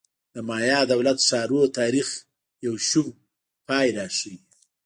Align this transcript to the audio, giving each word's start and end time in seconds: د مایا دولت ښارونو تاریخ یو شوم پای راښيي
د 0.33 0.35
مایا 0.47 0.79
دولت 0.91 1.17
ښارونو 1.27 1.73
تاریخ 1.79 2.07
یو 2.65 2.73
شوم 2.87 3.07
پای 3.67 3.87
راښيي 3.97 4.35